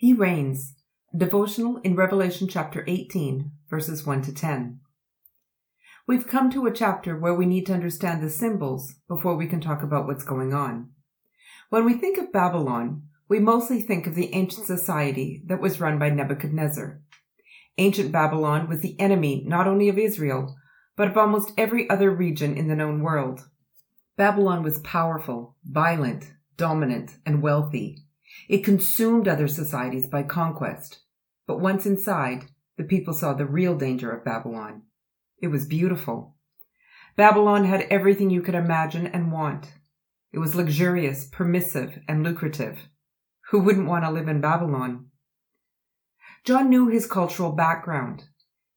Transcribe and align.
He 0.00 0.14
reigns. 0.14 0.76
Devotional 1.14 1.76
in 1.84 1.94
Revelation 1.94 2.48
chapter 2.48 2.82
18, 2.86 3.50
verses 3.68 4.06
1 4.06 4.22
to 4.22 4.32
10. 4.32 4.80
We've 6.06 6.26
come 6.26 6.48
to 6.52 6.64
a 6.64 6.72
chapter 6.72 7.18
where 7.18 7.34
we 7.34 7.44
need 7.44 7.66
to 7.66 7.74
understand 7.74 8.22
the 8.22 8.30
symbols 8.30 8.94
before 9.08 9.36
we 9.36 9.46
can 9.46 9.60
talk 9.60 9.82
about 9.82 10.06
what's 10.06 10.24
going 10.24 10.54
on. 10.54 10.88
When 11.68 11.84
we 11.84 11.92
think 11.92 12.16
of 12.16 12.32
Babylon, 12.32 13.02
we 13.28 13.40
mostly 13.40 13.82
think 13.82 14.06
of 14.06 14.14
the 14.14 14.32
ancient 14.32 14.66
society 14.66 15.42
that 15.44 15.60
was 15.60 15.80
run 15.80 15.98
by 15.98 16.08
Nebuchadnezzar. 16.08 17.02
Ancient 17.76 18.10
Babylon 18.10 18.70
was 18.70 18.80
the 18.80 18.98
enemy 18.98 19.44
not 19.46 19.68
only 19.68 19.90
of 19.90 19.98
Israel, 19.98 20.56
but 20.96 21.08
of 21.08 21.18
almost 21.18 21.52
every 21.58 21.90
other 21.90 22.10
region 22.10 22.56
in 22.56 22.68
the 22.68 22.74
known 22.74 23.02
world. 23.02 23.50
Babylon 24.16 24.62
was 24.62 24.78
powerful, 24.78 25.56
violent, 25.62 26.32
dominant, 26.56 27.18
and 27.26 27.42
wealthy. 27.42 28.06
It 28.48 28.64
consumed 28.64 29.28
other 29.28 29.48
societies 29.48 30.06
by 30.06 30.22
conquest. 30.22 31.00
But 31.46 31.60
once 31.60 31.86
inside, 31.86 32.46
the 32.76 32.84
people 32.84 33.12
saw 33.12 33.34
the 33.34 33.46
real 33.46 33.76
danger 33.76 34.10
of 34.10 34.24
Babylon. 34.24 34.82
It 35.42 35.48
was 35.48 35.66
beautiful. 35.66 36.36
Babylon 37.16 37.64
had 37.64 37.82
everything 37.82 38.30
you 38.30 38.40
could 38.40 38.54
imagine 38.54 39.06
and 39.06 39.32
want. 39.32 39.74
It 40.32 40.38
was 40.38 40.54
luxurious, 40.54 41.26
permissive, 41.26 41.98
and 42.08 42.22
lucrative. 42.22 42.88
Who 43.50 43.60
wouldn't 43.60 43.88
want 43.88 44.04
to 44.04 44.10
live 44.10 44.28
in 44.28 44.40
Babylon? 44.40 45.06
John 46.44 46.70
knew 46.70 46.88
his 46.88 47.06
cultural 47.06 47.52
background. 47.52 48.24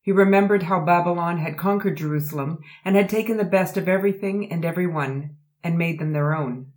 He 0.02 0.12
remembered 0.12 0.64
how 0.64 0.84
Babylon 0.84 1.38
had 1.38 1.58
conquered 1.58 1.96
Jerusalem 1.96 2.60
and 2.84 2.98
had 2.98 3.08
taken 3.08 3.38
the 3.38 3.46
best 3.46 3.78
of 3.78 3.88
everything 3.88 4.52
and 4.52 4.66
everyone 4.66 5.38
and 5.64 5.78
made 5.78 6.00
them 6.00 6.12
their 6.12 6.36
own. 6.36 6.73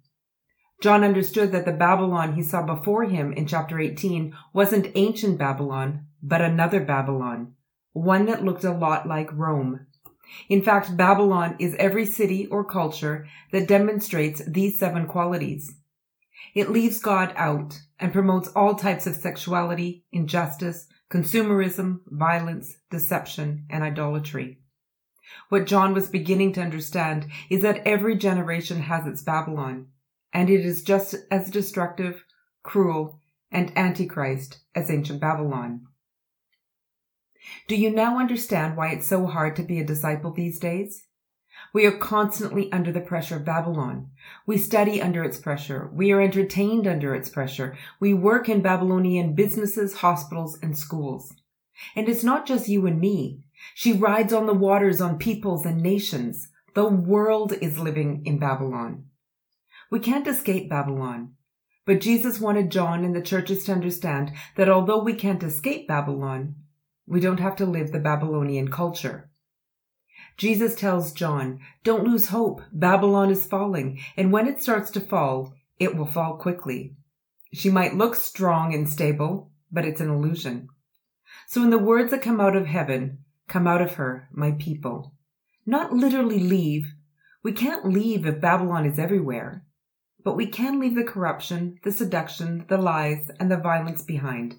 John 0.81 1.03
understood 1.05 1.53
that 1.53 1.65
the 1.65 1.73
Babylon 1.73 2.35
he 2.35 2.43
saw 2.43 2.63
before 2.63 3.05
him 3.05 3.33
in 3.33 3.47
chapter 3.47 3.81
18 3.81 4.37
wasn't 4.53 4.93
ancient 4.95 5.39
Babylon, 5.39 6.07
but 6.23 6.43
another 6.43 6.81
Babylon, 6.81 7.55
one 7.93 8.27
that 8.27 8.45
looked 8.45 8.65
a 8.65 8.73
lot 8.73 9.09
like 9.09 9.33
Rome. 9.33 9.87
In 10.49 10.63
fact, 10.63 10.97
Babylon 10.97 11.57
is 11.59 11.75
every 11.79 12.05
city 12.05 12.47
or 12.47 12.65
culture 12.65 13.27
that 13.53 13.69
demonstrates 13.69 14.43
these 14.47 14.79
seven 14.79 15.07
qualities. 15.07 15.77
It 16.55 16.71
leaves 16.71 16.99
God 16.99 17.33
out 17.37 17.81
and 17.99 18.13
promotes 18.13 18.49
all 18.49 18.75
types 18.75 19.07
of 19.07 19.15
sexuality, 19.15 20.05
injustice, 20.13 20.89
consumerism, 21.11 22.01
violence, 22.07 22.77
deception, 22.91 23.67
and 23.71 23.83
idolatry. 23.83 24.59
What 25.49 25.67
John 25.67 25.95
was 25.95 26.09
beginning 26.09 26.53
to 26.55 26.63
understand 26.63 27.27
is 27.51 27.63
that 27.63 27.87
every 27.87 28.17
generation 28.17 28.81
has 28.81 29.07
its 29.07 29.23
Babylon, 29.23 29.89
and 30.33 30.51
it 30.51 30.65
is 30.65 30.83
just 30.83 31.15
as 31.31 31.51
destructive, 31.51 32.25
cruel, 32.63 33.21
and 33.51 33.77
antichrist 33.77 34.59
as 34.75 34.91
ancient 34.91 35.21
Babylon. 35.21 35.87
Do 37.69 37.77
you 37.77 37.91
now 37.91 38.19
understand 38.19 38.77
why 38.77 38.89
it's 38.89 39.07
so 39.07 39.27
hard 39.27 39.57
to 39.57 39.63
be 39.63 39.79
a 39.79 39.85
disciple 39.85 40.33
these 40.33 40.59
days? 40.59 41.05
We 41.73 41.87
are 41.87 41.97
constantly 41.97 42.71
under 42.73 42.93
the 42.93 43.01
pressure 43.01 43.37
of 43.37 43.45
Babylon. 43.45 44.11
We 44.47 44.59
study 44.59 45.01
under 45.01 45.25
its 45.25 45.39
pressure. 45.39 45.91
We 45.93 46.13
are 46.13 46.21
entertained 46.21 46.87
under 46.87 47.15
its 47.15 47.29
pressure. 47.29 47.77
We 48.01 48.15
work 48.15 48.49
in 48.49 48.63
Babylonian 48.63 49.35
businesses, 49.35 49.95
hospitals, 49.95 50.59
and 50.63 50.77
schools. 50.77 51.35
And 51.95 52.09
it's 52.09 52.25
not 52.25 52.47
just 52.47 52.69
you 52.69 52.87
and 52.87 53.01
me. 53.01 53.45
She 53.75 53.93
rides 53.93 54.33
on 54.33 54.47
the 54.47 54.55
waters 54.55 55.01
on 55.01 55.19
peoples 55.19 55.65
and 55.65 55.81
nations. 55.81 56.49
The 56.75 56.89
world 56.89 57.53
is 57.61 57.79
living 57.79 58.23
in 58.25 58.39
Babylon. 58.39 59.07
We 59.91 60.01
can't 60.01 60.27
escape 60.27 60.69
Babylon. 60.69 61.35
But 61.85 62.01
Jesus 62.01 62.41
wanted 62.41 62.71
John 62.71 63.05
and 63.05 63.15
the 63.15 63.23
churches 63.23 63.65
to 63.65 63.73
understand 63.73 64.33
that 64.57 64.69
although 64.69 65.03
we 65.03 65.15
can't 65.15 65.43
escape 65.43 65.87
Babylon, 65.87 66.57
we 67.07 67.21
don't 67.21 67.41
have 67.41 67.55
to 67.57 67.67
live 67.67 67.93
the 67.93 68.01
Babylonian 68.01 68.69
culture. 68.69 69.31
Jesus 70.37 70.75
tells 70.75 71.13
John, 71.13 71.61
don't 71.85 72.05
lose 72.05 72.27
hope. 72.27 72.61
Babylon 72.73 73.31
is 73.31 73.47
falling. 73.47 74.01
And 74.17 74.33
when 74.33 74.49
it 74.49 74.61
starts 74.61 74.91
to 74.93 75.01
fall, 75.01 75.55
it 75.79 75.97
will 75.97 76.07
fall 76.07 76.37
quickly. 76.37 76.97
She 77.53 77.71
might 77.71 77.95
look 77.95 78.17
strong 78.17 78.75
and 78.75 78.89
stable, 78.89 79.51
but 79.71 79.85
it's 79.85 80.01
an 80.01 80.11
illusion. 80.11 80.69
So 81.47 81.63
in 81.63 81.71
the 81.71 81.79
words 81.79 82.11
that 82.11 82.23
come 82.23 82.41
out 82.41 82.57
of 82.57 82.67
heaven, 82.67 83.19
come 83.49 83.67
out 83.67 83.81
of 83.81 83.95
her, 83.95 84.29
my 84.33 84.53
people. 84.53 85.15
Not 85.65 85.93
literally 85.93 86.41
leave. 86.41 86.93
We 87.43 87.53
can't 87.53 87.89
leave 87.89 88.27
if 88.27 88.41
Babylon 88.41 88.85
is 88.87 88.99
everywhere. 88.99 89.65
But 90.27 90.37
we 90.37 90.49
can 90.49 90.81
leave 90.81 90.97
the 90.97 91.05
corruption, 91.05 91.79
the 91.85 91.93
seduction, 91.93 92.65
the 92.69 92.79
lies, 92.79 93.31
and 93.39 93.49
the 93.49 93.57
violence 93.57 94.03
behind. 94.03 94.57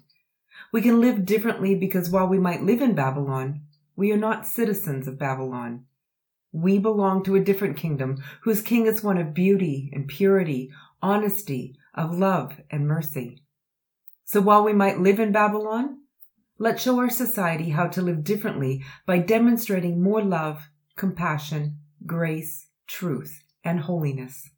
We 0.72 0.80
can 0.80 0.98
live 0.98 1.26
differently 1.26 1.74
because 1.74 2.08
while 2.08 2.26
we 2.26 2.38
might 2.38 2.62
live 2.62 2.80
in 2.80 2.94
Babylon, 2.94 3.64
we 3.94 4.10
are 4.10 4.16
not 4.16 4.46
citizens 4.46 5.06
of 5.06 5.18
Babylon. 5.18 5.84
We 6.52 6.78
belong 6.78 7.22
to 7.24 7.36
a 7.36 7.44
different 7.44 7.76
kingdom 7.76 8.16
whose 8.44 8.62
king 8.62 8.86
is 8.86 9.04
one 9.04 9.18
of 9.18 9.34
beauty 9.34 9.90
and 9.92 10.08
purity, 10.08 10.70
honesty, 11.02 11.76
of 11.94 12.16
love 12.16 12.62
and 12.70 12.88
mercy. 12.88 13.42
So 14.24 14.40
while 14.40 14.64
we 14.64 14.72
might 14.72 15.00
live 15.00 15.20
in 15.20 15.32
Babylon, 15.32 15.98
let's 16.58 16.82
show 16.82 16.98
our 16.98 17.10
society 17.10 17.68
how 17.68 17.88
to 17.88 18.00
live 18.00 18.24
differently 18.24 18.82
by 19.04 19.18
demonstrating 19.18 20.02
more 20.02 20.22
love, 20.22 20.70
compassion, 20.96 21.80
grace, 22.06 22.68
truth, 22.86 23.42
and 23.62 23.80
holiness. 23.80 24.48